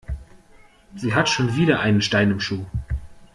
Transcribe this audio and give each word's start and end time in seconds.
Sie 0.95 1.13
hat 1.13 1.29
schon 1.29 1.55
wieder 1.57 1.79
einen 1.79 2.01
Stein 2.01 2.31
im 2.31 2.39
Schuh. 2.39 2.65